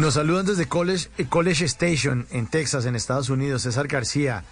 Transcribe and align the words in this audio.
Nos 0.00 0.14
saludan 0.14 0.46
desde 0.46 0.66
College, 0.66 1.10
eh, 1.18 1.26
College 1.28 1.66
Station 1.66 2.26
en 2.30 2.46
Texas, 2.46 2.86
en 2.86 2.96
Estados 2.96 3.28
Unidos, 3.28 3.60
César 3.60 3.86
García. 3.86 4.44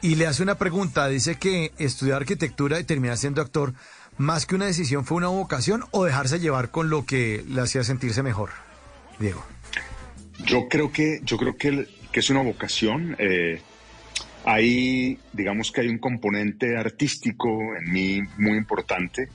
Y 0.00 0.14
le 0.14 0.26
hace 0.26 0.42
una 0.42 0.54
pregunta. 0.54 1.06
Dice 1.08 1.34
que 1.34 1.72
estudiar 1.76 2.22
arquitectura 2.22 2.80
y 2.80 2.84
terminar 2.84 3.18
siendo 3.18 3.42
actor, 3.42 3.74
más 4.16 4.46
que 4.46 4.54
una 4.54 4.64
decisión, 4.64 5.04
fue 5.04 5.18
una 5.18 5.26
vocación 5.26 5.84
o 5.90 6.06
dejarse 6.06 6.40
llevar 6.40 6.70
con 6.70 6.88
lo 6.88 7.04
que 7.04 7.44
le 7.46 7.60
hacía 7.60 7.84
sentirse 7.84 8.22
mejor. 8.22 8.52
Diego. 9.18 9.44
Yo 10.46 10.66
creo 10.66 10.90
que, 10.90 11.20
yo 11.24 11.36
creo 11.36 11.58
que, 11.58 11.86
es 12.14 12.30
una 12.30 12.40
vocación. 12.40 13.16
Eh, 13.18 13.60
hay, 14.46 15.18
digamos 15.34 15.72
que 15.72 15.82
hay 15.82 15.88
un 15.88 15.98
componente 15.98 16.74
artístico 16.78 17.50
en 17.76 17.92
mí 17.92 18.22
muy 18.38 18.56
importante 18.56 19.28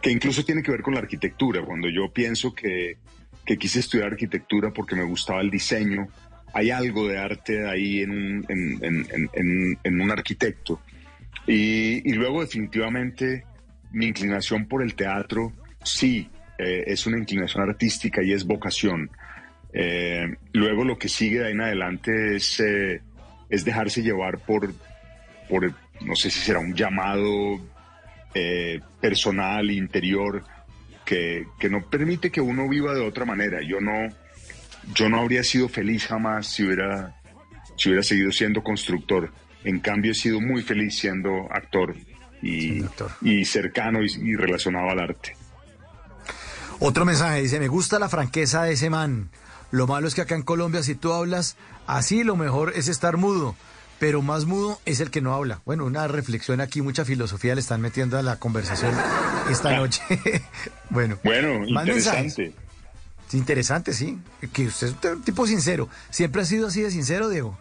que 0.00 0.10
incluso 0.10 0.46
tiene 0.46 0.62
que 0.62 0.70
ver 0.70 0.80
con 0.80 0.94
la 0.94 1.00
arquitectura. 1.00 1.62
Cuando 1.62 1.90
yo 1.90 2.10
pienso 2.10 2.54
que, 2.54 2.96
que 3.44 3.58
quise 3.58 3.80
estudiar 3.80 4.12
arquitectura 4.12 4.72
porque 4.72 4.96
me 4.96 5.04
gustaba 5.04 5.40
el 5.40 5.50
diseño, 5.50 6.08
hay 6.54 6.70
algo 6.70 7.08
de 7.08 7.18
arte 7.18 7.66
ahí 7.68 8.00
en 8.00 8.10
un, 8.10 8.46
en, 9.82 10.00
un 10.00 10.10
arquitecto. 10.10 10.80
Y, 11.46 12.12
luego 12.12 12.40
definitivamente 12.40 13.44
mi 13.92 14.06
inclinación 14.06 14.66
por 14.66 14.82
el 14.82 14.94
teatro, 14.94 15.52
sí, 15.82 16.30
eh, 16.58 16.84
es 16.86 17.06
una 17.06 17.18
inclinación 17.18 17.68
artística 17.68 18.22
y 18.22 18.32
es 18.32 18.44
vocación. 18.44 19.10
Eh, 19.72 20.36
luego 20.52 20.84
lo 20.84 20.96
que 20.96 21.08
sigue 21.08 21.40
de 21.40 21.46
ahí 21.46 21.52
en 21.52 21.60
adelante 21.60 22.36
es... 22.36 22.60
Eh, 22.60 23.02
es 23.50 23.64
dejarse 23.64 24.02
llevar 24.02 24.38
por, 24.38 24.74
por 25.48 25.72
no 26.00 26.16
sé 26.16 26.30
si 26.30 26.40
será 26.40 26.58
un 26.58 26.74
llamado 26.74 27.60
personal, 29.00 29.70
interior, 29.70 30.42
que, 31.04 31.46
que, 31.58 31.68
no 31.68 31.82
permite 31.82 32.30
que 32.30 32.40
uno 32.40 32.68
viva 32.68 32.94
de 32.94 33.06
otra 33.06 33.24
manera. 33.24 33.60
Yo 33.62 33.80
no, 33.80 34.08
yo 34.94 35.08
no 35.08 35.20
habría 35.20 35.42
sido 35.42 35.68
feliz 35.68 36.06
jamás 36.06 36.46
si 36.46 36.64
hubiera, 36.64 37.20
si 37.76 37.88
hubiera 37.88 38.02
seguido 38.02 38.32
siendo 38.32 38.62
constructor. 38.62 39.32
En 39.64 39.80
cambio, 39.80 40.12
he 40.12 40.14
sido 40.14 40.40
muy 40.40 40.62
feliz 40.62 40.98
siendo 40.98 41.48
actor 41.50 41.94
y, 42.42 42.84
y 43.22 43.44
cercano 43.44 44.02
y, 44.02 44.06
y 44.06 44.34
relacionado 44.36 44.90
al 44.90 45.00
arte. 45.00 45.36
Otro 46.80 47.04
mensaje 47.04 47.42
dice, 47.42 47.60
me 47.60 47.68
gusta 47.68 47.98
la 47.98 48.08
franqueza 48.08 48.64
de 48.64 48.72
ese 48.72 48.90
man. 48.90 49.30
Lo 49.70 49.86
malo 49.86 50.06
es 50.06 50.14
que 50.14 50.20
acá 50.20 50.34
en 50.34 50.42
Colombia, 50.42 50.82
si 50.82 50.94
tú 50.94 51.12
hablas 51.12 51.56
así, 51.86 52.24
lo 52.24 52.36
mejor 52.36 52.72
es 52.76 52.88
estar 52.88 53.16
mudo. 53.16 53.56
Pero 54.04 54.20
más 54.20 54.44
mudo 54.44 54.78
es 54.84 55.00
el 55.00 55.10
que 55.10 55.22
no 55.22 55.32
habla. 55.32 55.62
Bueno, 55.64 55.86
una 55.86 56.06
reflexión 56.06 56.60
aquí, 56.60 56.82
mucha 56.82 57.06
filosofía 57.06 57.54
le 57.54 57.62
están 57.62 57.80
metiendo 57.80 58.18
a 58.18 58.22
la 58.22 58.38
conversación 58.38 58.94
esta 59.50 59.74
noche. 59.78 60.02
bueno, 60.90 61.18
bueno 61.24 61.66
interesante. 61.66 62.52
Interesante, 63.32 63.94
sí. 63.94 64.18
Que 64.52 64.66
usted 64.66 64.88
es 64.88 64.94
un 65.10 65.22
tipo 65.22 65.46
sincero. 65.46 65.88
¿Siempre 66.10 66.42
ha 66.42 66.44
sido 66.44 66.66
así 66.66 66.82
de 66.82 66.90
sincero, 66.90 67.30
Diego? 67.30 67.58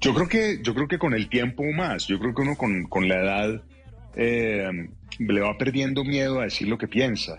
Yo 0.00 0.14
creo 0.14 0.26
que, 0.26 0.58
yo 0.64 0.74
creo 0.74 0.88
que 0.88 0.98
con 0.98 1.14
el 1.14 1.28
tiempo 1.28 1.62
más. 1.76 2.08
Yo 2.08 2.18
creo 2.18 2.34
que 2.34 2.42
uno 2.42 2.56
con, 2.56 2.82
con 2.88 3.06
la 3.06 3.20
edad 3.20 3.62
eh, 4.16 4.88
le 5.20 5.40
va 5.40 5.56
perdiendo 5.56 6.02
miedo 6.02 6.40
a 6.40 6.42
decir 6.42 6.66
lo 6.66 6.76
que 6.76 6.88
piensa. 6.88 7.38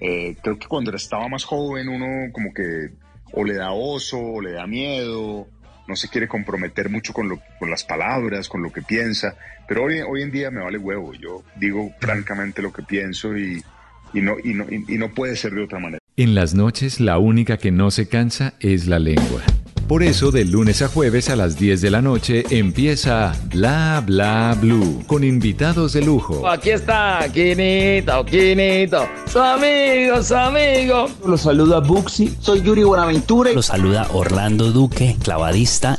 Eh, 0.00 0.34
creo 0.42 0.58
que 0.58 0.66
cuando 0.66 0.92
estaba 0.96 1.28
más 1.28 1.44
joven 1.44 1.88
uno 1.88 2.32
como 2.32 2.52
que 2.52 2.90
o 3.30 3.44
le 3.44 3.54
da 3.54 3.70
oso, 3.70 4.18
o 4.18 4.40
le 4.40 4.50
da 4.50 4.66
miedo, 4.66 5.46
no 5.88 5.96
se 5.96 6.08
quiere 6.08 6.28
comprometer 6.28 6.88
mucho 6.88 7.12
con, 7.12 7.28
lo, 7.28 7.40
con 7.58 7.70
las 7.70 7.84
palabras, 7.84 8.48
con 8.48 8.62
lo 8.62 8.72
que 8.72 8.82
piensa, 8.82 9.36
pero 9.66 9.84
hoy, 9.84 10.00
hoy 10.00 10.22
en 10.22 10.30
día 10.30 10.50
me 10.50 10.62
vale 10.62 10.78
huevo, 10.78 11.14
yo 11.14 11.42
digo 11.56 11.92
francamente 12.00 12.62
lo 12.62 12.72
que 12.72 12.82
pienso 12.82 13.36
y, 13.36 13.62
y 14.12 14.20
no, 14.20 14.36
y, 14.42 14.54
no, 14.54 14.66
y 14.68 14.98
no 14.98 15.08
puede 15.10 15.36
ser 15.36 15.52
de 15.52 15.64
otra 15.64 15.78
manera. 15.78 16.00
En 16.16 16.34
las 16.34 16.54
noches 16.54 17.00
la 17.00 17.18
única 17.18 17.56
que 17.56 17.70
no 17.70 17.90
se 17.90 18.08
cansa 18.08 18.54
es 18.60 18.86
la 18.86 18.98
lengua. 18.98 19.42
Por 19.90 20.04
eso, 20.04 20.30
de 20.30 20.44
lunes 20.44 20.82
a 20.82 20.88
jueves 20.88 21.30
a 21.30 21.34
las 21.34 21.58
10 21.58 21.80
de 21.80 21.90
la 21.90 22.00
noche 22.00 22.44
empieza 22.50 23.32
Bla 23.46 24.00
Bla 24.06 24.56
Blue 24.60 25.02
con 25.08 25.24
invitados 25.24 25.94
de 25.94 26.00
lujo. 26.00 26.48
Aquí 26.48 26.70
está, 26.70 27.26
Quinito, 27.34 28.24
Quinito, 28.24 29.08
su 29.26 29.40
amigo, 29.40 30.22
su 30.22 30.36
amigo. 30.36 31.08
Lo 31.26 31.36
saluda 31.36 31.80
Buxi, 31.80 32.36
soy 32.38 32.62
Yuri 32.62 32.84
Buenaventura. 32.84 33.50
Lo 33.52 33.62
saluda 33.62 34.06
Orlando 34.12 34.70
Duque, 34.70 35.16
clavadista. 35.24 35.98